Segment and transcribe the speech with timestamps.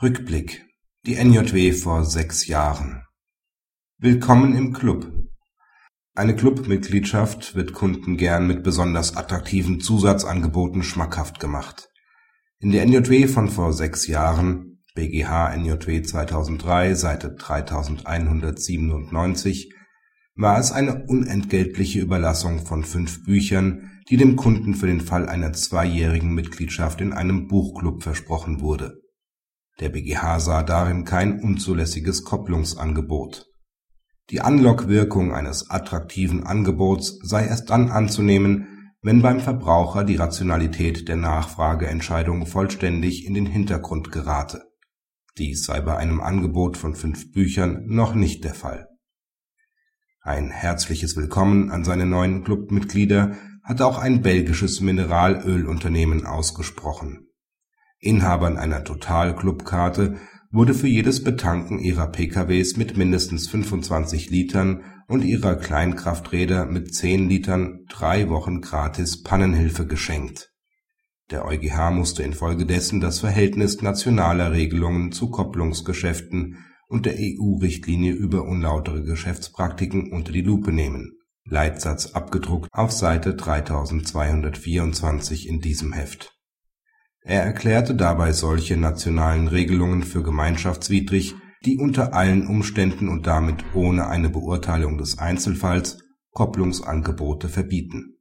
[0.00, 0.64] Rückblick.
[1.06, 3.02] Die NJW vor sechs Jahren.
[3.98, 5.10] Willkommen im Club.
[6.14, 11.88] Eine Clubmitgliedschaft wird Kunden gern mit besonders attraktiven Zusatzangeboten schmackhaft gemacht.
[12.60, 19.74] In der NJW von vor sechs Jahren (BGH NJW 2003, Seite 3197)
[20.36, 25.52] war es eine unentgeltliche Überlassung von fünf Büchern, die dem Kunden für den Fall einer
[25.54, 29.02] zweijährigen Mitgliedschaft in einem Buchclub versprochen wurde
[29.80, 33.46] der BGH sah darin kein unzulässiges Kopplungsangebot.
[34.30, 41.16] Die Anlockwirkung eines attraktiven Angebots sei erst dann anzunehmen, wenn beim Verbraucher die Rationalität der
[41.16, 44.64] Nachfrageentscheidung vollständig in den Hintergrund gerate.
[45.38, 48.88] Dies sei bei einem Angebot von fünf Büchern noch nicht der Fall.
[50.20, 57.27] Ein herzliches Willkommen an seine neuen Clubmitglieder hatte auch ein belgisches Mineralölunternehmen ausgesprochen
[58.00, 60.18] Inhabern einer Total-Club-Karte
[60.50, 67.28] wurde für jedes Betanken ihrer PKWs mit mindestens 25 Litern und ihrer Kleinkrafträder mit 10
[67.28, 70.52] Litern drei Wochen gratis Pannenhilfe geschenkt.
[71.30, 79.02] Der EuGH musste infolgedessen das Verhältnis nationaler Regelungen zu Kopplungsgeschäften und der EU-Richtlinie über unlautere
[79.02, 86.37] Geschäftspraktiken unter die Lupe nehmen (Leitsatz abgedruckt auf Seite 3224 in diesem Heft
[87.22, 94.06] er erklärte dabei solche nationalen Regelungen für gemeinschaftswidrig, die unter allen Umständen und damit ohne
[94.06, 95.98] eine Beurteilung des Einzelfalls
[96.30, 98.18] Kopplungsangebote verbieten.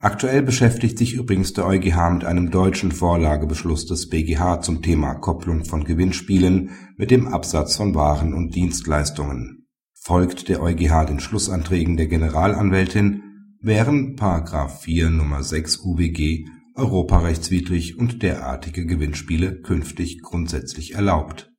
[0.00, 5.64] Aktuell beschäftigt sich übrigens der EuGH mit einem deutschen Vorlagebeschluss des BGH zum Thema Kopplung
[5.64, 9.66] von Gewinnspielen mit dem Absatz von Waren und Dienstleistungen.
[9.94, 13.22] Folgt der EuGH den Schlussanträgen der Generalanwältin,
[13.62, 14.16] wären§
[14.68, 15.42] 4 Nr.
[15.42, 16.44] 6 UWG
[16.74, 21.50] europarechtswidrig und derartige Gewinnspiele künftig grundsätzlich erlaubt